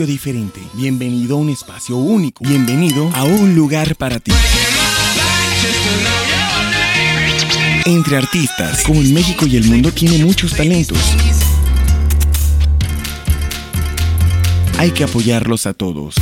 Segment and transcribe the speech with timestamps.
[0.00, 0.60] Espacio diferente.
[0.72, 2.42] Bienvenido a un espacio único.
[2.42, 4.32] Bienvenido a un lugar para ti.
[7.84, 10.96] Entre artistas, como en México y el mundo tiene muchos talentos.
[14.78, 16.14] Hay que apoyarlos a todos.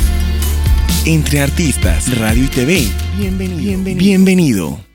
[1.05, 2.85] Entre artistas, radio y TV.
[3.17, 3.59] Bienvenido.
[3.59, 4.03] Bienvenido.
[4.03, 4.88] Bienvenido.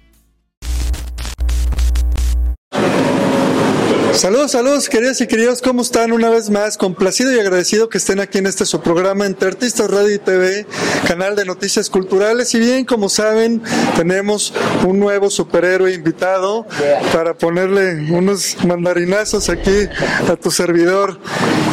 [4.15, 6.13] Saludos, saludos, queridas y queridos, ¿cómo están?
[6.13, 9.91] Una vez más, complacido y agradecido que estén aquí en este su programa Entre Artistas
[9.91, 10.67] Radio y TV,
[11.09, 12.55] canal de noticias culturales.
[12.55, 13.61] Y bien, como saben,
[13.97, 14.55] tenemos
[14.87, 16.65] un nuevo superhéroe invitado
[17.13, 19.89] para ponerle unos mandarinazos aquí
[20.31, 21.19] a tu servidor,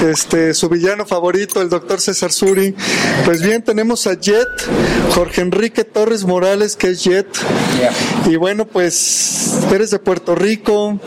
[0.10, 2.76] este, su villano favorito, el doctor César Suri.
[3.24, 4.48] Pues bien, tenemos a Jet,
[5.14, 7.28] Jorge Enrique Torres Morales, que es Jet.
[8.26, 11.00] Y bueno, pues eres de Puerto Rico.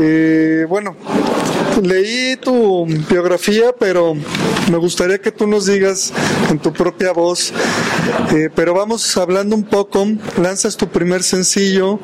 [0.00, 0.96] Eh, bueno,
[1.82, 4.14] leí tu biografía, pero
[4.70, 6.12] me gustaría que tú nos digas
[6.50, 7.52] en tu propia voz.
[8.34, 10.06] Eh, pero vamos hablando un poco.
[10.40, 11.98] Lanzas tu primer sencillo,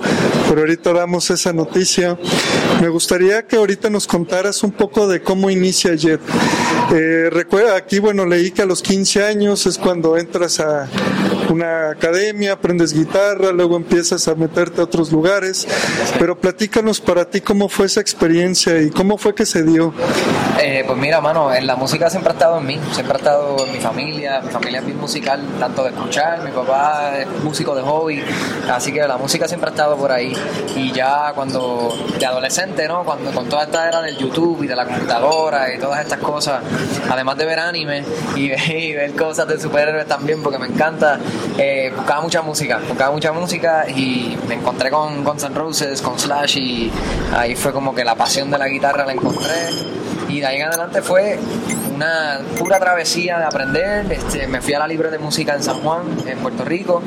[0.49, 2.19] pero ahorita damos esa noticia.
[2.81, 6.21] Me gustaría que ahorita nos contaras un poco de cómo inicia Jet.
[6.93, 10.89] Eh, recuerda, aquí, bueno, leí que a los 15 años es cuando entras a
[11.51, 15.67] una academia, aprendes guitarra, luego empiezas a meterte a otros lugares.
[16.19, 19.93] Pero platícanos para ti cómo fue esa experiencia y cómo fue que se dio.
[20.61, 23.73] Eh, pues mira, mano, la música siempre ha estado en mí, siempre ha estado en
[23.73, 27.83] mi familia, mi familia es bien musical, tanto de escuchar, mi papá es músico de
[27.83, 28.23] hobby,
[28.71, 30.33] así que la música siempre ha estado por ahí.
[30.77, 33.05] Y ya cuando, de adolescente, ¿no?
[33.05, 36.63] Cuando con toda esta era del YouTube y de la computadora y todas estas cosas,
[37.11, 38.05] además de ver anime
[38.37, 38.49] y,
[38.95, 41.19] ver cosas de superhéroes también, porque me encanta,
[41.59, 46.19] eh, buscaba mucha música, buscaba mucha música y me encontré con Guns N' Roses, con
[46.19, 46.93] Slash y
[47.37, 49.71] ahí fue como que la pasión de la guitarra la encontré.
[50.29, 51.39] Y de ahí en adelante fue
[51.95, 54.11] una pura travesía de aprender.
[54.11, 57.03] Este, me fui a la Libre de Música en San Juan, en Puerto Rico,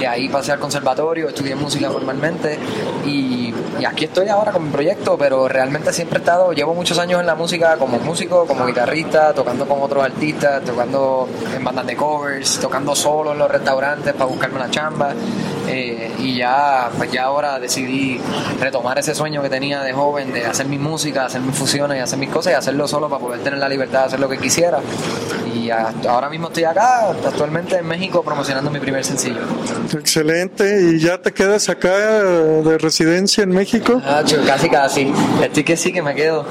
[0.00, 2.58] y ahí pasé al conservatorio, estudié música formalmente
[3.04, 3.54] y,
[3.86, 7.26] aquí estoy ahora con mi proyecto, pero realmente siempre he estado, llevo muchos años en
[7.26, 12.58] la música como músico, como guitarrista, tocando con otros artistas, tocando en bandas de covers,
[12.58, 15.14] tocando solo en los restaurantes para buscarme una chamba.
[15.68, 18.20] Eh, y ya, pues ya ahora decidí
[18.60, 22.00] retomar ese sueño que tenía de joven de hacer mi música, hacer mis fusiones y
[22.00, 24.38] hacer mis cosas y hacerlo solo para poder tener la libertad de hacer lo que
[24.38, 24.80] quisiera.
[25.54, 29.40] Y ahora mismo estoy acá, actualmente en México, promocionando mi primer sencillo.
[29.92, 30.80] Excelente.
[30.82, 34.00] ¿Y ya te quedas acá de residencia en México?
[34.04, 35.12] Ah, casi, casi.
[35.42, 36.46] Estoy que sí, que me quedo.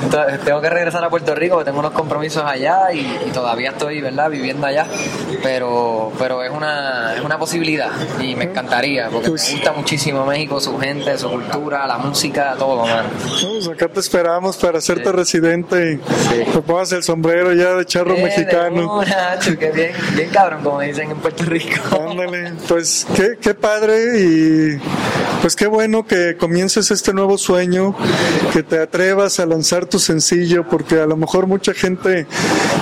[0.45, 4.29] Tengo que regresar a Puerto Rico, porque tengo unos compromisos allá y, todavía estoy, ¿verdad?,
[4.29, 4.85] viviendo allá.
[5.41, 7.89] Pero, pero es, una, es una posibilidad
[8.19, 12.85] y me encantaría, porque me gusta muchísimo México, su gente, su cultura, la música, todo,
[12.85, 13.06] man.
[13.22, 18.16] Pues acá te esperamos para hacerte residente y te pongas el sombrero ya de charro
[18.16, 19.01] mexicano.
[19.59, 21.97] que bien, bien cabrón, como dicen en Puerto Rico.
[22.12, 24.79] Ándale, pues qué, qué padre y
[25.41, 27.95] pues qué bueno que comiences este nuevo sueño,
[28.53, 32.25] que te atrevas a lanzar tu sencillo, porque a lo mejor mucha gente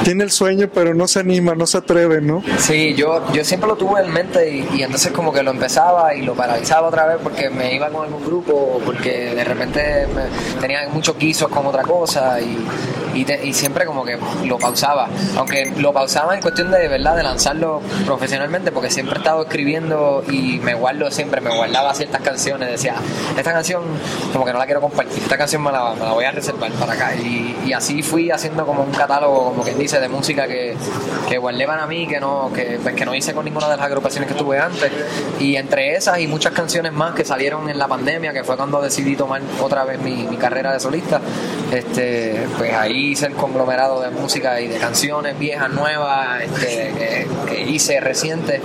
[0.04, 2.44] tiene el sueño pero no se anima, no se atreve, ¿no?
[2.58, 6.16] Sí, yo, yo siempre lo tuve en mente y, y entonces como que lo empezaba
[6.16, 10.60] y lo paralizaba otra vez porque me iba con algún grupo, porque de repente me,
[10.60, 12.58] tenía muchos quisos con otra cosa y,
[13.14, 15.10] y, y, siempre como que lo pausaba.
[15.38, 20.24] Aunque lo pausaba en cuestión de, verdad de lanzarlo profesionalmente, porque siempre he estado escribiendo
[20.30, 22.70] y me guardo siempre, me guardaba ciertas canciones.
[22.70, 22.96] Decía,
[23.38, 23.84] esta canción
[24.32, 27.16] como que no la quiero compartir, esta canción me la, voy a reservar para acá.
[27.16, 30.78] Y, así fui haciendo como un catálogo, como quien dice, de música que,
[31.28, 33.86] que guardé para mí, que no, que, pues, que no hice con ninguna de las
[33.86, 34.92] agrupaciones que tuve antes.
[35.40, 38.82] Y entre esas y muchas canciones más que salieron en la pandemia, que fue cuando
[38.82, 41.22] decidí tomar otra vez mi, carrera de solista,
[41.72, 47.62] este, pues ahí hice el conglomerado de música y de canciones viejas, nuevas, este, que,
[47.62, 48.62] hice reciente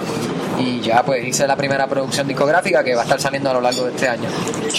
[0.59, 3.61] y ya pues hice la primera producción discográfica que va a estar saliendo a lo
[3.61, 4.29] largo de este año.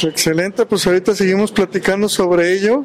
[0.04, 2.84] Excelente, pues ahorita seguimos platicando sobre ello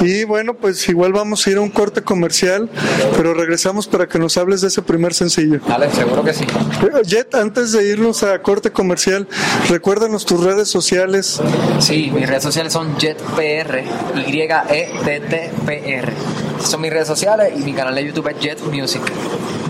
[0.00, 2.68] y bueno, pues igual vamos a ir a un corte comercial,
[3.16, 5.60] pero regresamos para que nos hables de ese primer sencillo.
[5.66, 6.46] Vale, seguro que sí.
[7.04, 9.26] Jet, antes de irnos a corte comercial,
[9.68, 11.40] recuérdanos tus redes sociales.
[11.80, 13.82] Sí, mis redes sociales son JetPR,
[14.26, 16.12] Y-E-T-T-P-R.
[16.62, 19.02] Son mis redes sociales y mi canal de YouTube es Jet Music.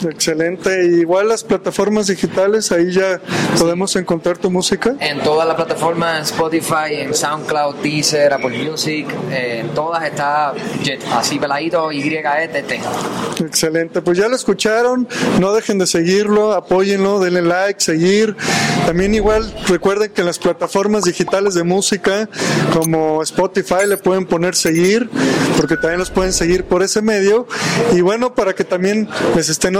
[0.11, 0.87] Excelente.
[0.87, 3.21] Y igual las plataformas digitales, ahí ya
[3.59, 4.95] podemos encontrar tu música.
[5.01, 10.53] En todas las plataformas, Spotify, en SoundCloud, Deezer, Apple Music, eh, en todas está
[10.83, 12.81] Jet, así peladito, Y-E-T-T.
[13.41, 14.03] Excelente.
[14.03, 15.09] Pues ya lo escucharon.
[15.41, 18.37] No dejen de seguirlo, apóyenlo, denle like, seguir.
[18.87, 22.29] También igual recuerden que en las plataformas digitales de música
[22.73, 25.11] como Spotify le pueden poner seguir,
[25.57, 27.47] porque también los pueden seguir por ese medio.
[27.93, 29.71] Y bueno, para que también les esté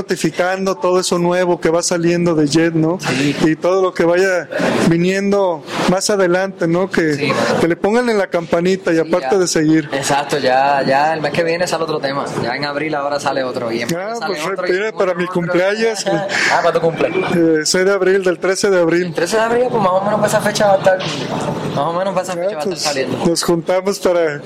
[0.77, 2.99] todo eso nuevo que va saliendo de Jet, ¿no?
[3.45, 4.49] Y todo lo que vaya
[4.89, 6.91] viniendo más adelante, ¿no?
[6.91, 9.39] Que, que le pongan en la campanita y aparte ya.
[9.39, 9.89] de seguir.
[9.93, 12.25] Exacto, ya, ya el mes que viene sale otro tema.
[12.43, 13.71] Ya en abril ahora sale otro.
[13.73, 16.05] Y en Ah, pues otro, y mira, para mi cumpleaños.
[16.13, 16.27] ah,
[16.63, 17.35] para tu cumpleaños.
[17.37, 19.13] Eh, 6 de abril, del 13 de abril.
[19.15, 20.99] 13 de abril, pues más o menos para esa fecha va a estar.
[20.99, 23.27] Más o menos para esa fecha va a estar Pues, saliendo.
[23.27, 24.41] nos juntamos para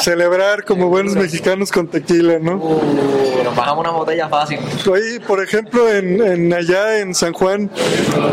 [0.00, 2.56] celebrar como buenos mexicanos con tequila, ¿no?
[2.56, 4.58] Uh, nos bajamos una botella fácil.
[4.90, 7.70] Oye, por ejemplo, en, en allá en San Juan,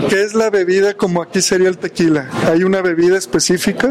[0.10, 2.28] ¿qué es la bebida como aquí sería el tequila?
[2.50, 3.90] ¿Hay una bebida específica?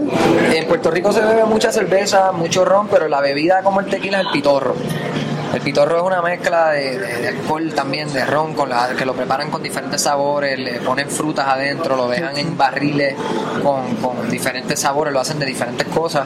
[0.53, 4.21] En Puerto Rico se bebe mucha cerveza, mucho ron, pero la bebida como el tequila
[4.21, 4.75] es el pitorro.
[5.55, 9.05] El pitorro es una mezcla de, de- de alcohol también, de ron, con la, que
[9.05, 13.15] lo preparan con diferentes sabores, le ponen frutas adentro, lo dejan en barriles
[13.63, 16.25] con, con diferentes sabores, lo hacen de diferentes cosas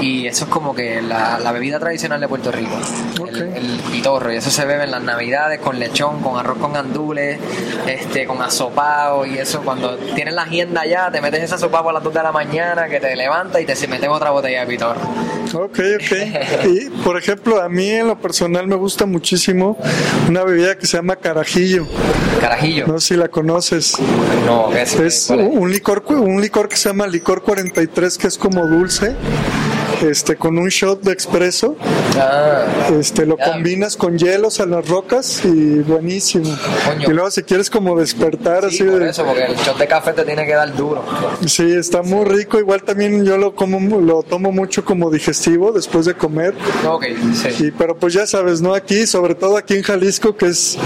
[0.00, 2.76] y eso es como que la, la bebida tradicional de Puerto Rico,
[3.34, 7.38] el, pitorro, y eso se bebe en las navidades con lechón, con arroz con gandules,
[7.86, 11.92] este, con asopado y eso, cuando tienes la agenda ya, te metes ese asopado a
[11.94, 14.66] las 2 de la mañana, que te levantas y te se metes otra botella de
[14.66, 15.00] pitorro.
[15.54, 16.66] Ok, ok.
[16.66, 19.78] Y, por ejemplo, a mí en lo personal me gusta muchísimo
[20.28, 21.86] una bebida que se llama carajillo.
[22.40, 22.86] Carajillo.
[22.86, 23.94] No sé si la conoces.
[24.46, 24.94] No, ¿qué es?
[24.94, 25.48] Es ¿Cuál es?
[25.50, 29.14] un licor, un licor que se llama licor 43, que es como dulce,
[30.02, 31.76] este, con un shot de expreso.
[32.16, 32.64] Ah,
[32.98, 33.52] Este, lo Ya.
[33.52, 36.56] combinas con hielos a las rocas y buenísimo.
[36.86, 37.10] Coño.
[37.10, 39.10] Y luego si quieres como despertar sí, así por de...
[39.10, 41.04] eso, porque el shot de café te tiene que dar duro.
[41.46, 42.58] Sí, está muy rico.
[42.58, 46.54] Igual también yo lo como, lo tomo mucho como digestivo después de comer.
[46.86, 47.04] Ok,
[47.34, 47.66] sí.
[47.66, 48.74] Y, pero pues ya sabes, ¿no?
[48.74, 50.76] Aquí, sobre todo aquí en Jalisco, que es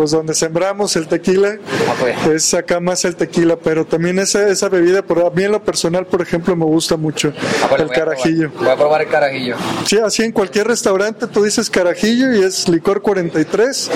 [0.00, 2.26] pues donde sembramos el tequila, Ah, pues.
[2.26, 5.62] es acá más el tequila, pero también esa, esa bebida, por, a mí en lo
[5.62, 8.16] personal, por ejemplo, me gusta mucho Ah, pues, el voy a probar.
[8.16, 8.50] carajillo.
[8.58, 9.56] Voy a probar el carajillo.
[9.84, 13.90] Sí, así en cualquier restaurante tú dices carajillo y es licor 43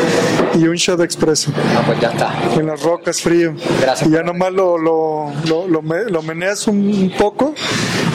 [0.56, 1.50] y un shot expreso.
[1.74, 2.34] Ah, pues ya está.
[2.60, 3.54] En las rocas frío.
[3.80, 7.54] Gracias Y ya nomás lo, lo, lo, lo me- lo meneas un, un poco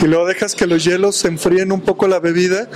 [0.04, 2.68] y luego dejas que los hielos se enfríen un poco la bebida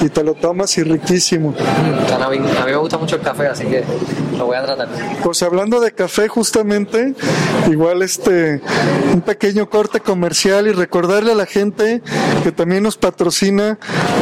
[0.00, 1.50] y te lo tomas y riquísimo.
[1.50, 3.82] Mm, A mí, a mí me gusta mucho el café, así que
[4.38, 4.59] lo voy a
[5.22, 7.14] Pues hablando de café justamente,
[7.70, 8.60] igual este
[9.12, 12.02] un pequeño corte comercial y recordarle a la gente
[12.42, 13.78] que también nos patrocina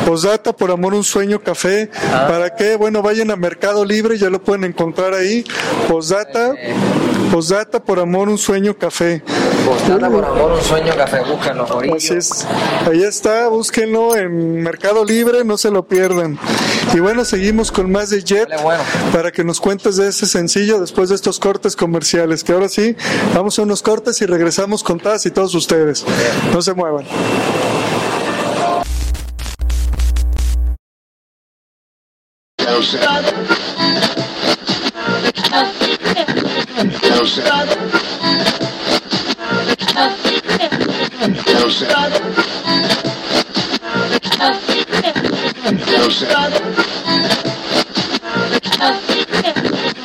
[0.06, 4.42] Posdata por amor un sueño café, para que bueno vayan a Mercado Libre, ya lo
[4.42, 5.44] pueden encontrar ahí.
[5.86, 6.54] Posdata,
[7.30, 9.22] Posdata por amor un sueño café.
[9.66, 11.66] Postdata por amor, un sueño café, búsquenlo.
[11.94, 12.46] Así es.
[12.90, 16.38] Ahí está, búsquenlo en Mercado Libre, no se lo pierdan.
[16.94, 18.82] Y bueno, seguimos con más de Jet bueno.
[19.12, 22.96] para que nos cuentes de este sencillo después de estos cortes comerciales, que ahora sí,
[23.36, 26.04] vamos a unos cortes y regresamos con Taz y todos ustedes.
[26.52, 27.06] No se muevan.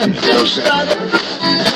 [0.03, 1.73] and feel better.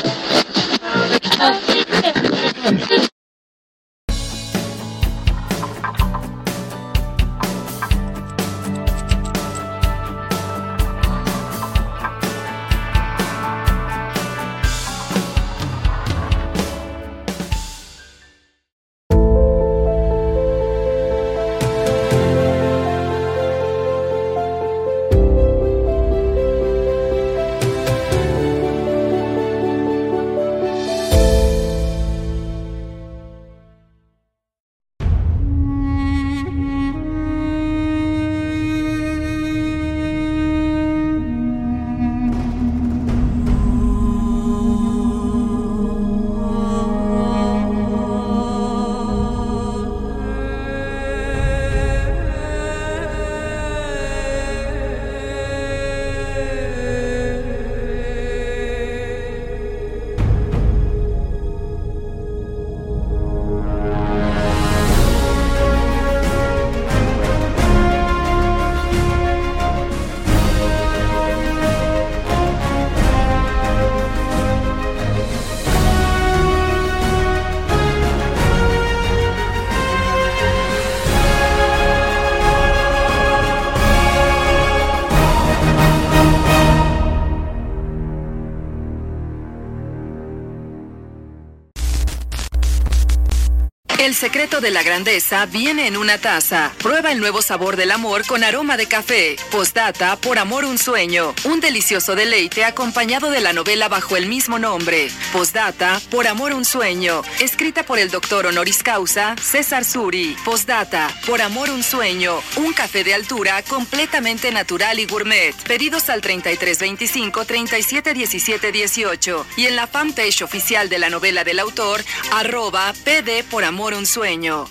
[94.38, 96.72] Secreto de la grandeza viene en una taza.
[96.78, 99.36] Prueba el nuevo sabor del amor con aroma de café.
[99.50, 101.34] Postdata por amor un sueño.
[101.46, 105.10] Un delicioso deleite acompañado de la novela bajo el mismo nombre.
[105.34, 107.24] Postdata por amor un sueño.
[107.40, 110.38] Escrita por el doctor honoris causa César Suri.
[110.46, 112.40] Postdata por amor un sueño.
[112.58, 115.56] Un café de altura completamente natural y gourmet.
[115.64, 122.06] Pedidos al 3325 3717 18 y en la fanpage oficial de la novela del autor
[122.34, 124.28] arroba PD por amor un sueño.
[124.40, 124.68] Bueno,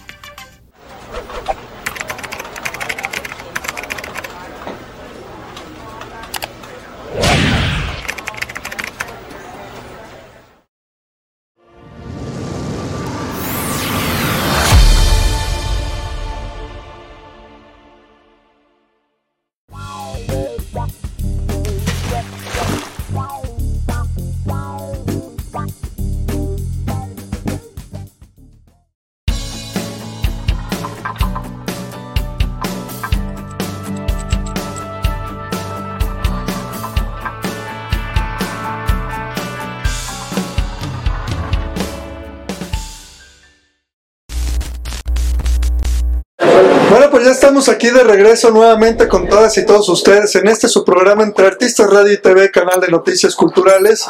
[47.58, 51.46] estamos aquí de regreso nuevamente con todas y todos ustedes en este su programa entre
[51.46, 54.04] artistas radio y TV, canal de noticias culturales.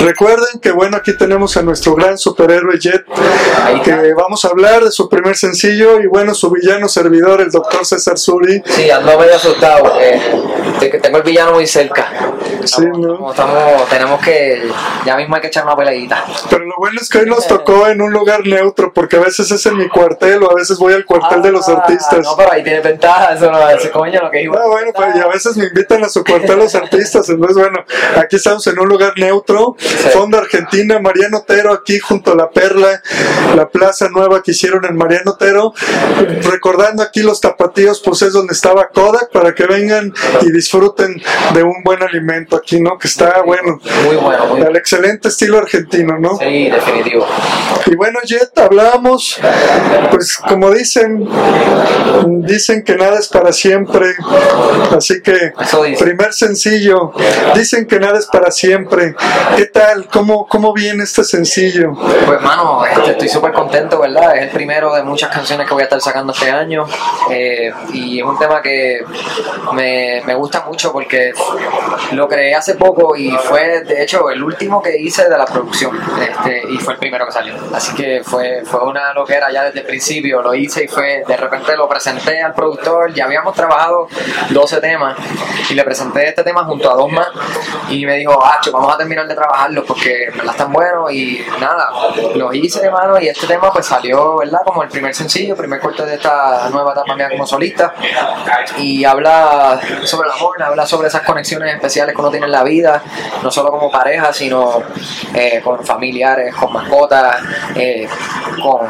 [0.00, 3.04] Recuerden que bueno, aquí tenemos a nuestro gran superhéroe Jet,
[3.84, 7.86] que vamos a hablar de su primer sencillo y bueno, su villano servidor, el doctor
[7.86, 8.64] César Suri.
[8.66, 9.92] Sí, ando medio asustado
[10.80, 12.10] que tengo el villano muy cerca.
[12.64, 13.30] Sí, ¿no?
[13.30, 14.70] Estamos- tenemos que,
[15.04, 16.24] ya mismo hay que echar una peleadita.
[16.50, 19.50] Pero lo bueno es que hoy nos tocó en un lugar neutro, porque a veces
[19.50, 22.20] es en mi cuartel o a veces voy al cuartel de los Ah, artistas.
[22.24, 24.58] No, pero ahí tiene ventaja, eso no es coño lo que iba.
[24.60, 27.84] Ah, bueno, pues, y a veces me invitan a su cuartel los artistas, entonces bueno,
[28.16, 29.76] aquí estamos en un lugar neutro,
[30.12, 33.02] Fondo Argentina, Mariano Otero, aquí junto a la Perla,
[33.54, 35.72] la plaza nueva que hicieron en Mariano Otero,
[36.42, 40.12] recordando aquí los tapatíos, pues es donde estaba Kodak, para que vengan
[40.42, 41.20] y disfruten
[41.54, 42.98] de un buen alimento aquí, ¿no?
[42.98, 44.78] Que está bueno, Muy bueno, muy al bueno.
[44.78, 46.36] excelente estilo argentino, ¿no?
[46.38, 47.26] Sí, definitivo.
[47.86, 49.40] Y bueno, Jet, hablábamos,
[50.10, 51.28] pues como dicen,
[52.46, 54.14] dicen que nada es para siempre,
[54.96, 55.52] así que
[55.98, 57.12] primer sencillo,
[57.54, 59.14] dicen que nada es para siempre.
[59.56, 60.06] ¿Qué tal?
[60.12, 61.92] ¿Cómo, cómo viene este sencillo?
[62.26, 64.36] Pues mano, este, estoy súper contento, ¿verdad?
[64.36, 66.86] Es el primero de muchas canciones que voy a estar sacando este año
[67.30, 69.02] eh, y es un tema que
[69.72, 71.32] me, me gusta mucho porque
[72.12, 75.98] lo creé hace poco y fue de hecho el último que hice de la producción
[76.20, 77.54] este, y fue el primero que salió.
[77.74, 81.36] Así que fue, fue una loquera ya desde el principio, lo hice y fue, de
[81.36, 84.08] repente lo presenté al productor, ya habíamos trabajado
[84.50, 85.16] 12 temas
[85.70, 87.28] y le presenté este tema junto a dos más
[87.88, 91.44] y me dijo, Acho, vamos a terminar de trabajarlo porque en verdad están buenos y
[91.60, 91.90] nada,
[92.34, 94.60] los hice hermano y este tema pues salió, ¿verdad?
[94.64, 97.94] Como el primer sencillo, primer corte de esta nueva etapa mía como solista
[98.76, 103.02] y habla sobre el amor, habla sobre esas conexiones especiales uno tiene en la vida,
[103.42, 104.82] no solo como pareja, sino
[105.34, 107.36] eh, con familiares, con mascotas,
[107.76, 108.08] eh,
[108.62, 108.80] con,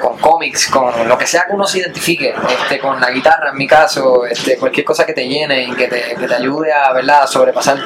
[0.00, 3.56] con cómics, con lo que sea que uno se identifique, este, con la guitarra en
[3.56, 6.92] mi caso, este, cualquier cosa que te llene y que te, que te ayude a,
[6.92, 7.22] ¿verdad?
[7.22, 7.78] a sobrepasar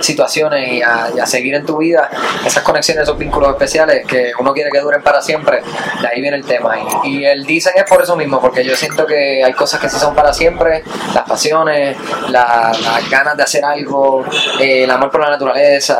[0.00, 2.10] situaciones y a, a seguir en tu vida,
[2.44, 5.62] esas conexiones, esos vínculos especiales que uno quiere que duren para siempre,
[6.00, 6.74] de ahí viene el tema.
[7.04, 9.88] Y, y el dicen es por eso mismo, porque yo siento que hay cosas que
[9.88, 10.84] sí son para siempre,
[11.14, 11.96] las pasiones,
[12.28, 14.24] la- las ganas de hacer algo,
[14.60, 15.98] eh, el amor por la naturaleza,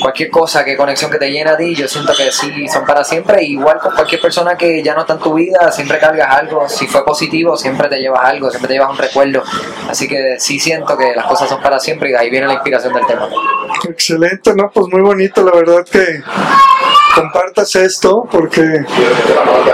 [0.00, 3.04] cualquier cosa, que conexión que te llena a ti, yo siento que sí son para
[3.04, 3.42] siempre.
[3.42, 6.86] Igual con cualquier persona que ya no está en tu vida, siempre cargas algo, si
[6.86, 9.42] fue positivo, siempre te llevas algo, siempre te llevas un recuerdo.
[9.88, 12.54] Así que sí siento que las cosas son para siempre y de ahí viene la
[12.54, 13.28] inspiración del tema.
[13.88, 14.70] Excelente, ¿no?
[14.70, 16.22] Pues muy bonito, la verdad que
[17.14, 18.84] compartas esto, porque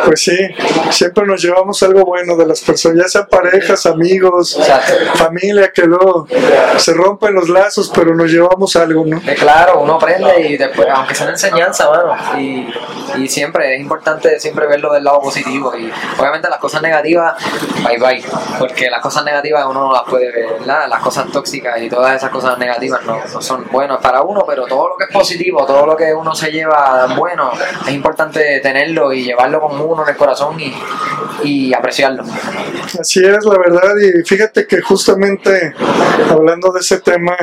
[0.04, 0.36] pues sí,
[0.90, 4.94] siempre nos llevamos algo bueno de las personas, ya sean parejas, amigos, Exacto.
[5.14, 6.26] familia, que luego
[6.76, 9.18] se rompen los lazos, pero nos llevamos algo, ¿no?
[9.18, 12.68] Eh, claro, uno aprende y después, aunque sea una enseñanza, mano, y,
[13.16, 17.34] y siempre es importante siempre verlo del lado positivo y obviamente las cosas negativas,
[17.86, 18.24] bye bye,
[18.58, 20.88] porque las cosas negativas uno no las puede ver, ¿verdad?
[20.88, 24.66] Las cosas tóxicas y todas esas cosas negativas no, no son buenas para uno, pero
[24.66, 27.27] todo lo que es positivo, todo lo que uno se lleva bueno,
[27.86, 30.74] es importante tenerlo y llevarlo con uno en el corazón y,
[31.42, 32.24] y apreciarlo.
[32.98, 35.74] Así es, la verdad, y fíjate que justamente
[36.30, 37.36] hablando de ese tema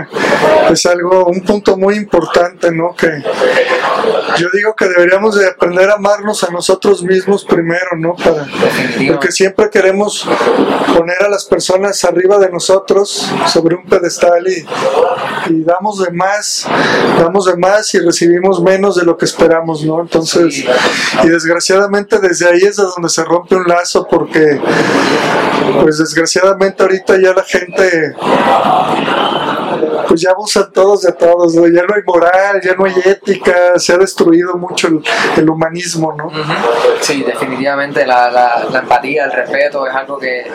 [0.71, 2.95] es algo, un punto muy importante, ¿no?
[2.95, 3.23] Que
[4.37, 8.15] yo digo que deberíamos de aprender a amarnos a nosotros mismos primero, ¿no?
[8.15, 8.45] Para,
[9.07, 10.27] porque siempre queremos
[10.95, 14.65] poner a las personas arriba de nosotros, sobre un pedestal y,
[15.51, 16.67] y damos de más,
[17.19, 20.01] damos de más y recibimos menos de lo que esperamos, ¿no?
[20.01, 20.63] Entonces,
[21.23, 24.59] y desgraciadamente desde ahí es de donde se rompe un lazo porque
[25.81, 28.15] pues desgraciadamente ahorita ya la gente
[30.15, 33.91] pues ya abusan todos de todos, ya no hay moral, ya no hay ética, se
[33.91, 34.87] ha destruido mucho
[35.35, 36.31] el, humanismo, ¿no?
[37.01, 40.49] Sí, definitivamente la, la, empatía, el respeto es algo que,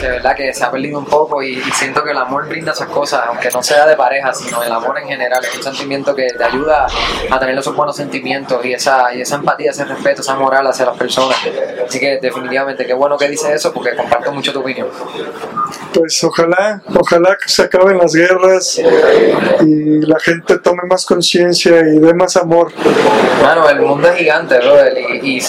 [0.00, 2.88] de verdad que se ha perdido un poco y, siento que el amor brinda esas
[2.88, 6.26] cosas, aunque no sea de pareja, sino el amor en general, es un sentimiento que
[6.26, 6.88] te ayuda
[7.30, 10.84] a tener esos buenos sentimientos y esa, y esa empatía, ese respeto, esa moral hacia
[10.86, 11.36] las personas.
[11.86, 14.88] Así que definitivamente, qué bueno que dice eso porque comparto mucho tu opinión.
[15.94, 18.80] Pues ojalá, ojalá que se acaben las guerras,
[19.62, 22.72] y la gente tome más conciencia y dé más amor.
[23.40, 25.40] Bueno, el mundo es gigante, brother, y,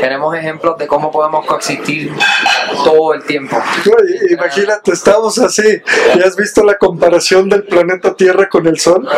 [0.00, 2.12] tenemos ejemplos de cómo podemos coexistir
[2.84, 3.56] todo el tiempo.
[4.30, 5.82] imagínate, estamos así,
[6.14, 9.08] y has visto la comparación del planeta Tierra con el Sol.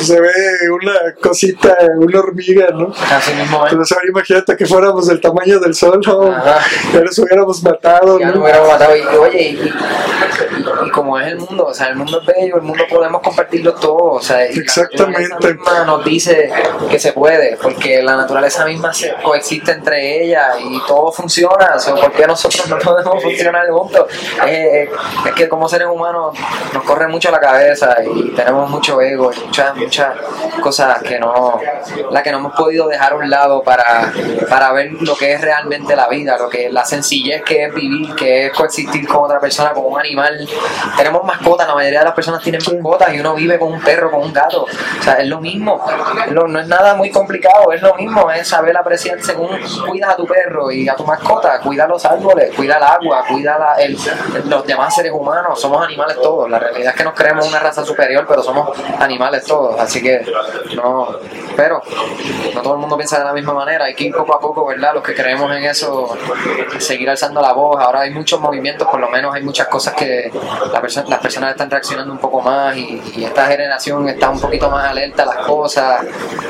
[0.00, 0.30] Se ve
[0.70, 2.92] una cosita, una hormiga, ¿no?
[3.10, 3.66] Así mismo.
[3.66, 6.30] Entonces, ahora imagínate que fuéramos del tamaño del Sol, ¿no?
[6.30, 8.42] Ya nos hubiéramos matado, ya ¿no?
[8.42, 8.96] hubiéramos matado.
[8.96, 12.62] Y, oye, y, y, como es el mundo, o sea, el mundo es bello, el
[12.62, 14.12] mundo podemos compartirlo todo.
[14.12, 15.34] O sea, Exactamente.
[15.40, 16.50] La misma nos dice
[16.90, 21.72] que se puede, porque la naturaleza misma se coexiste entre ellas y todo funciona.
[21.76, 24.06] O sea, ¿Por qué nosotros no podemos funcionar juntos?
[24.46, 24.88] es
[25.34, 26.36] que como seres humanos
[26.72, 30.16] nos corre mucho la cabeza y tenemos mucho ego y muchas, muchas
[30.60, 31.60] cosas que no,
[32.10, 34.12] la que no hemos podido dejar a un lado para,
[34.48, 38.14] para ver lo que es realmente la vida, lo que la sencillez que es vivir,
[38.14, 40.48] que es coexistir con otra persona, con un animal.
[40.96, 42.60] Tenemos mascotas, la mayoría de las personas tienen
[43.12, 44.64] y uno vive con un perro, con un gato.
[44.64, 45.84] O sea, es lo mismo.
[46.30, 48.30] No, es nada muy complicado, es lo mismo.
[48.30, 49.48] Es saber apreciar según
[49.86, 53.76] cuidas a tu perro y a tu mascota, cuida los árboles, cuida el agua, cuida
[53.78, 53.98] el,
[54.46, 55.60] los demás seres humanos.
[55.60, 56.50] Somos animales todos.
[56.50, 59.78] La realidad es que nos creemos una raza superior, pero somos animales todos.
[59.80, 60.24] Así que
[60.74, 61.18] no.
[61.56, 61.82] Pero
[62.54, 63.84] no todo el mundo piensa de la misma manera.
[63.84, 64.94] Hay que ir poco a poco, ¿verdad?
[64.94, 66.16] Los que creemos en eso,
[66.78, 67.80] seguir alzando la voz.
[67.80, 70.30] Ahora hay muchos movimientos, por lo menos hay muchas cosas que
[70.72, 74.84] la las personas están reaccionando un poco más y, esta generación está un poquito más
[74.84, 76.04] alerta a las cosas.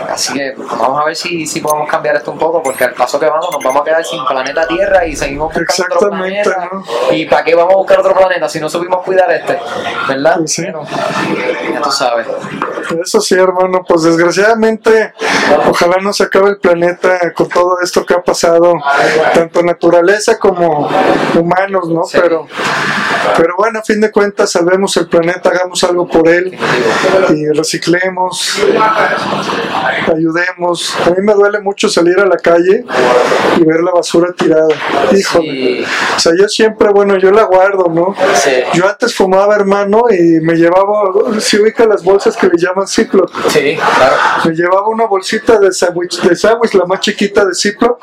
[0.09, 3.19] Así que vamos a ver si, si podemos cambiar esto un poco, porque al paso
[3.21, 6.71] que vamos nos vamos a quedar sin planeta Tierra y seguimos otro planeta.
[7.13, 9.59] ¿Y para qué vamos a buscar otro planeta si no supimos cuidar este?
[10.09, 10.41] ¿Verdad?
[10.47, 10.65] Sí.
[11.73, 12.27] ya tú sabes.
[13.03, 15.15] Eso sí, hermano, pues desgraciadamente,
[15.69, 18.75] ojalá no se acabe el planeta con todo esto que ha pasado,
[19.33, 20.89] tanto naturaleza como
[21.35, 22.03] humanos, ¿no?
[22.13, 22.47] Pero,
[23.37, 26.57] pero bueno, a fin de cuentas, salvemos el planeta, hagamos algo por él
[27.31, 28.61] y reciclemos,
[30.15, 30.95] ayudemos.
[31.07, 32.85] A mí me duele mucho salir a la calle
[33.59, 34.69] y ver la basura tirada.
[35.13, 35.85] Híjole.
[36.17, 38.15] O sea, yo siempre, bueno, yo la guardo, ¿no?
[38.75, 43.31] Yo antes fumaba, hermano, y me llevaba, si ubica las bolsas que le llaman Ziploc.
[43.49, 44.17] Sí, claro.
[44.45, 47.99] Me llevaba una bolsita de sándwich, de sándwich, la más chiquita de Ziploc.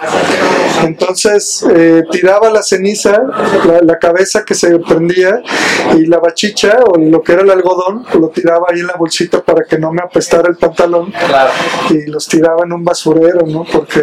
[0.83, 3.21] Entonces, eh, tiraba la ceniza,
[3.65, 5.10] la, la cabeza que se prendía
[5.97, 9.41] y la bachicha o lo que era el algodón, lo tiraba ahí en la bolsita
[9.41, 11.13] para que no me apestara el pantalón
[11.89, 13.65] y los tiraba en un basurero, ¿no?
[13.71, 14.01] Porque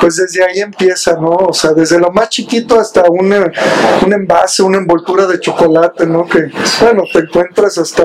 [0.00, 1.30] pues desde ahí empieza, ¿no?
[1.30, 6.26] O sea, desde lo más chiquito hasta un, un envase, una envoltura de chocolate, ¿no?
[6.26, 8.02] Que, bueno, te encuentras hasta...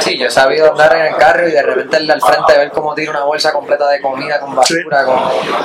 [0.00, 2.94] Sí, yo he sabido andar en el carro y de repente al frente ver cómo
[2.94, 5.06] tira una bolsa completa de comida con basura.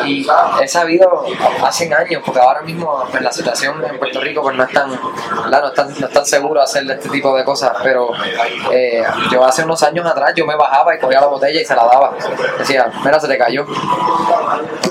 [0.05, 0.25] y
[0.61, 1.25] he sabido
[1.63, 4.89] hace años, porque ahora mismo pues, la situación en Puerto Rico pues no es tan,
[4.91, 8.11] no, es tan, no es tan seguro hacer este tipo de cosas, pero
[8.71, 11.75] eh, yo hace unos años atrás yo me bajaba y cogía la botella y se
[11.75, 12.15] la daba.
[12.57, 13.65] Decía, mira, se te cayó.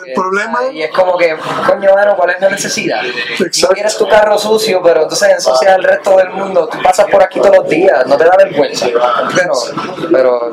[0.04, 0.72] El problema.
[0.72, 1.36] Y es como que,
[1.66, 3.02] coño, mano, ¿cuál es la necesidad?
[3.62, 6.68] No quieres tu carro sucio, pero entonces ensucia el resto del mundo.
[6.70, 8.86] Tú pasas por aquí todos los días, no te da vergüenza.
[9.34, 9.52] Pero,
[10.10, 10.52] pero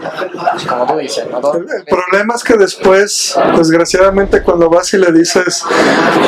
[0.68, 1.58] como tú dices, no todo...
[1.58, 5.64] el, problema es que después, desgraciadamente, cuando vas y le dices,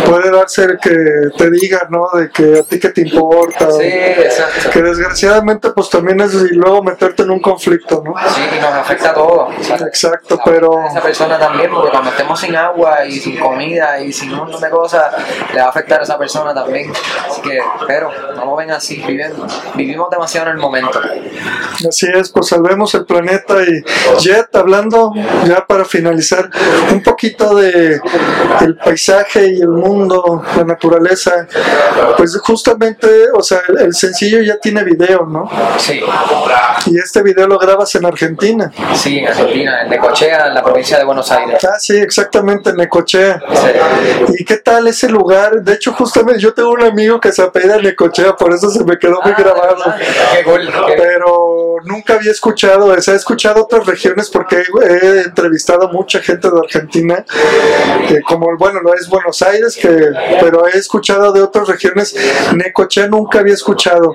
[0.06, 0.96] puede darse que
[1.38, 2.08] te diga, ¿no?
[2.14, 3.72] De que a ti que te importa.
[3.72, 4.70] Sí, exacto.
[4.72, 8.14] Que desgraciadamente, pues también es y luego meterte en un conflicto, ¿no?
[8.30, 9.54] Sí, y nos afecta a todos.
[9.82, 10.86] Exacto, pero...
[10.88, 14.62] Esa persona también, porque cuando estemos sin agua y sin comida y sin un montón
[14.62, 15.14] de cosas,
[15.54, 16.92] le va a afectar a esa persona también.
[17.30, 19.34] Así que, pero no lo ven así, viven,
[19.76, 21.00] vivimos demasiado en el momento.
[21.88, 23.84] Así es, pues salvemos el planeta y
[24.20, 25.14] Jet, hablando
[25.46, 26.50] ya para finalizar,
[26.92, 28.00] un poquito de
[28.62, 31.48] el paisaje y el mundo, la naturaleza,
[32.18, 35.50] pues justamente, o sea, el, el sencillo ya tiene video, ¿no?
[35.78, 36.02] Sí,
[36.88, 38.72] Y este video lo grabas en Argentina.
[38.94, 41.64] sí, en Argentina, en Necochea, en la provincia de Buenos Aires.
[41.64, 43.25] Ah, sí, exactamente, en Necochea.
[43.54, 44.36] Sí.
[44.40, 45.62] ¿Y qué tal ese lugar?
[45.64, 48.98] De hecho, justamente yo tengo un amigo que se apellida Necochea, por eso se me
[48.98, 49.84] quedó muy Ah, grabado.
[50.36, 55.22] Qué cool, qué- Pero nunca había escuchado, o sea, he escuchado otras regiones porque he,
[55.26, 57.26] entrevistado a mucha gente de Argentina,
[58.08, 59.90] que como, bueno, no es Buenos Aires, que,
[60.40, 62.16] pero he escuchado de otras regiones.
[62.56, 64.14] Necochea nunca había escuchado.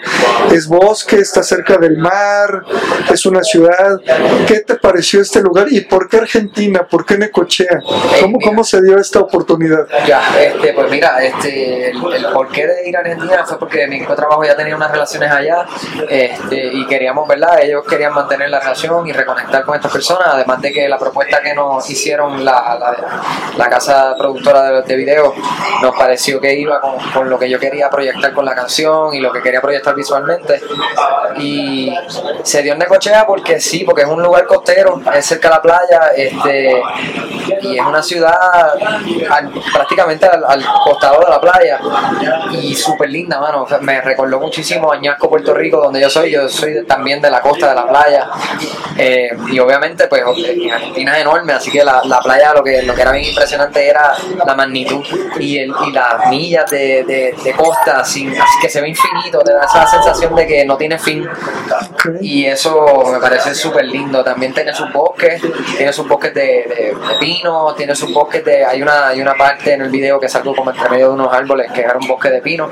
[0.53, 2.65] Es bosque, está cerca del mar,
[3.13, 3.99] es una ciudad.
[4.47, 6.87] ¿Qué te pareció este lugar y por qué Argentina?
[6.89, 7.81] ¿Por qué Necochea?
[8.21, 9.87] ¿Cómo, cómo se dio esta oportunidad?
[10.07, 13.97] Ya, este, pues mira, este, el, el porqué de ir a Argentina fue porque mi
[13.97, 15.67] equipo de trabajo ya tenía unas relaciones allá
[16.09, 17.61] este, y queríamos, ¿verdad?
[17.63, 21.41] Ellos querían mantener la relación y reconectar con estas personas, además de que la propuesta
[21.41, 22.97] que nos hicieron la, la,
[23.57, 25.35] la casa productora de, de video
[25.83, 29.21] nos pareció que iba con, con lo que yo quería proyectar con la canción y
[29.21, 30.61] lo que quería proyectar visualmente.
[31.39, 31.95] Y
[32.43, 35.63] se dio en Necochea porque sí, porque es un lugar costero, es cerca de la
[35.63, 36.83] playa, este,
[37.63, 38.75] y es una ciudad
[39.31, 41.79] al- prácticamente al, al costado de la playa
[42.53, 43.67] y súper linda, mano.
[43.81, 46.31] Me recordó muchísimo a Puerto Rico, donde yo soy.
[46.33, 48.29] Yo soy de- también de la costa de la playa.
[48.97, 52.83] Eh, y obviamente, pues en Argentina es enorme, así que la, la playa lo que,
[52.83, 54.13] lo que era bien impresionante era
[54.45, 55.05] la magnitud
[55.39, 59.53] y, el, y las millas de, de, de costa, así que se ve infinito, te
[59.53, 61.27] da esa sensación de que no tiene fin.
[62.21, 64.23] Y eso me parece súper lindo.
[64.25, 65.41] También tiene sus bosques,
[65.77, 68.65] tiene sus bosques de, de, de pino, tiene sus bosques de.
[68.65, 71.33] Hay una, hay una parte en el video que salgo como entre medio de unos
[71.33, 72.69] árboles que era un bosque de pino.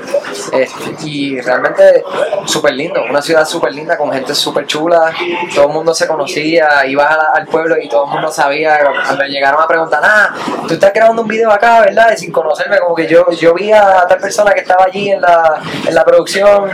[0.51, 2.03] Este, y realmente
[2.45, 5.11] súper lindo, una ciudad súper linda con gente súper chula.
[5.53, 8.79] Todo el mundo se conocía, ibas al pueblo y todo el mundo sabía.
[9.17, 10.33] Me llegaron a preguntar, ah,
[10.67, 12.11] tú estás grabando un video acá, ¿verdad?
[12.13, 15.21] Y sin conocerme, como que yo, yo vi a tal persona que estaba allí en
[15.21, 16.69] la, en la producción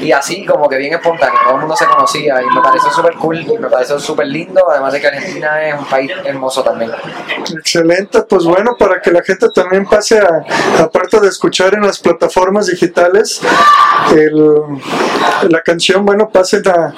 [0.00, 1.38] y así, como que bien espontáneo.
[1.44, 4.64] Todo el mundo se conocía y me pareció súper cool y me pareció súper lindo.
[4.70, 6.92] Además de que Argentina es un país hermoso también.
[7.56, 10.44] Excelente, pues bueno, para que la gente también pase a,
[10.82, 13.40] aparte de escuchar en las plataformas digitales,
[14.14, 14.60] el-
[15.48, 16.94] la canción, bueno, pasen a-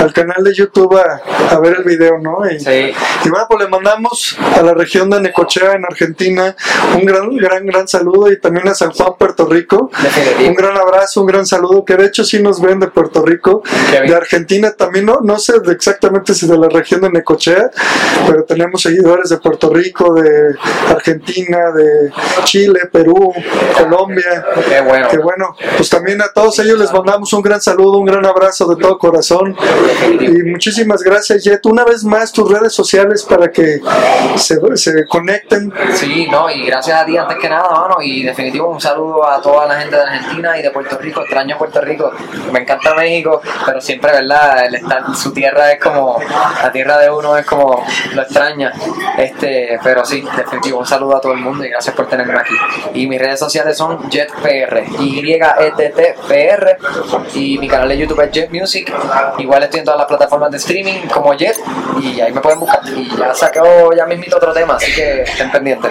[0.00, 2.38] al canal de YouTube a, a ver el video, ¿no?
[2.50, 2.92] Y, Sí.
[3.24, 6.54] y bueno, pues le mandamos a la región de Necochea, en Argentina,
[6.94, 9.90] un gran, gran, gran saludo y también a San Juan, Puerto Rico.
[10.46, 13.62] Un gran abrazo, un gran saludo, que de hecho sí nos ven de Puerto Rico,
[14.06, 17.70] de Argentina también, no, no sé exactamente si de la región de Necochea,
[18.26, 20.54] pero tenemos seguidores de Puerto Rico, de
[20.88, 22.12] Argentina, de
[22.44, 23.32] Chile, Perú,
[23.76, 24.44] Colombia.
[24.68, 25.08] Qué bueno.
[25.08, 28.66] Que bueno, pues también a todos ellos les mandamos un gran saludo, un gran abrazo
[28.66, 29.56] de todo corazón
[30.20, 31.64] y muchísimas gracias Jet.
[31.66, 33.80] Una vez más tus redes sociales para que
[34.36, 35.72] se, se conecten.
[35.94, 39.40] Sí, no, y gracias a ti antes que nada, mano, y definitivo un saludo a
[39.40, 42.12] toda la gente de Argentina y de Puerto Rico, extraño Puerto Rico,
[42.52, 44.66] me encanta México, pero siempre, ¿verdad?
[44.66, 46.18] El estar, su tierra es como,
[46.62, 48.72] la tierra de uno es como, lo extraña,
[49.16, 52.54] este, pero sí, definitivo, un saludo a todo el mundo y gracias por tenerme aquí.
[52.94, 56.76] Y mis redes sociales son JetPR, Y-E-T-T-P-R,
[57.34, 58.92] y mi canal de YouTube es Jet Music,
[59.38, 61.56] igual estoy en todas las plataformas de streaming como Jet,
[62.00, 63.60] y ahí me pueden buscar, y ya saqué
[63.96, 65.90] ya mismito otro tema, así que estén pendientes.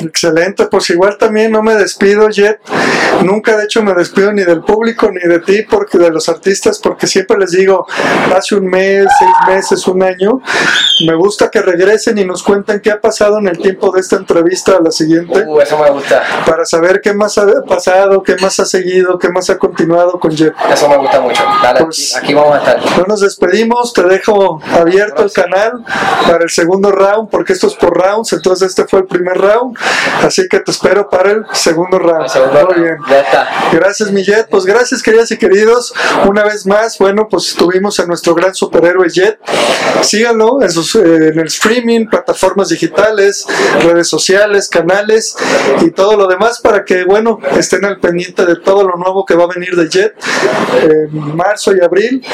[0.00, 2.60] Excelente, pues igual también no me despido, Jet.
[3.22, 6.78] Nunca de hecho me despido ni del público ni de ti, porque de los artistas,
[6.78, 7.86] porque siempre les digo,
[8.34, 10.40] hace un mes, seis meses, un año.
[11.06, 14.16] Me gusta que regresen y nos cuenten qué ha pasado en el tiempo de esta
[14.16, 16.22] entrevista a la siguiente, Uh, eso me gusta.
[16.46, 20.30] para saber qué más ha pasado, qué más ha seguido, qué más ha continuado con
[20.32, 20.54] Jet.
[20.72, 21.42] Eso me gusta mucho.
[21.62, 22.98] Dale, Pues- aquí, aquí vamos a estar.
[22.98, 25.84] No nos despedimos, te dejo abierto el canal
[26.28, 29.76] para el segundo round, porque esto es por rounds, entonces este fue el primer round,
[30.24, 32.24] así que te espero para el segundo round.
[32.24, 32.82] El segundo Muy round.
[32.84, 32.96] bien.
[33.08, 33.48] Ya está.
[33.72, 34.48] Gracias, mi Jet.
[34.50, 35.92] Pues gracias, queridas y queridos.
[36.28, 39.38] Una vez más, bueno, pues tuvimos a nuestro gran superhéroe Jet.
[40.02, 41.00] Síganlo en, sus, eh,
[41.32, 43.46] en el streaming, plataformas digitales,
[43.82, 44.31] redes sociales,
[44.68, 45.36] canales
[45.80, 49.34] y todo lo demás para que, bueno, estén al pendiente de todo lo nuevo que
[49.34, 50.14] va a venir de Jet
[50.82, 52.24] en marzo y abril.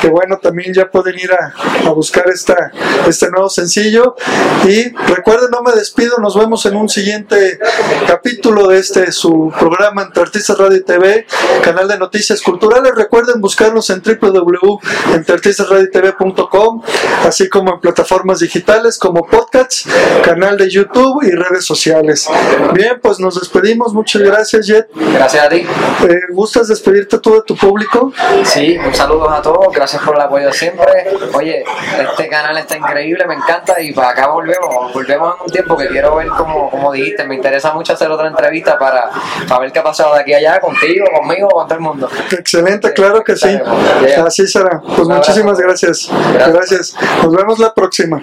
[0.00, 1.54] Que bueno, también ya pueden ir a,
[1.86, 2.72] a buscar esta,
[3.06, 4.16] este nuevo sencillo.
[4.64, 7.58] Y recuerden, no me despido, nos vemos en un siguiente
[8.06, 11.26] capítulo de este su programa entre Artistas Radio y TV,
[11.62, 12.94] canal de noticias culturales.
[12.94, 14.80] Recuerden buscarnos en YouTube
[15.14, 16.82] en artistasradiotv.com,
[17.26, 19.86] así como en plataformas digitales como podcasts,
[20.24, 22.28] canal de YouTube y redes sociales.
[22.72, 23.92] Bien, pues nos despedimos.
[23.92, 24.88] Muchas gracias, Jet.
[24.94, 25.56] Gracias a ti.
[25.56, 28.12] Eh, ¿Gustas despedirte tú de tu público?
[28.44, 31.08] Sí, un saludo a todos, gracias por el apoyo siempre.
[31.34, 31.64] Oye,
[32.00, 35.88] este canal está increíble, me encanta y para acá volvemos, volvemos en un tiempo que
[35.88, 39.10] quiero ver como, como dijiste, me interesa mucho hacer otra entrevista para,
[39.48, 42.08] para ver qué ha pasado de aquí a allá, contigo, conmigo, con todo el mundo.
[42.30, 43.58] Excelente, claro que sí.
[44.24, 44.80] Así será.
[44.80, 46.10] Pues muchísimas gracias.
[46.34, 46.94] Gracias.
[47.22, 48.20] Nos vemos la próxima.